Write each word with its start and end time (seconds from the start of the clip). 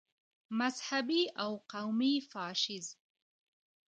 مذهبي 0.59 1.23
او 1.43 1.51
قومي 1.73 2.13
فاشیزم. 2.31 2.99